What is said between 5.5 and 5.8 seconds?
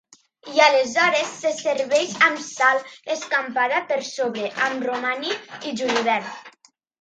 i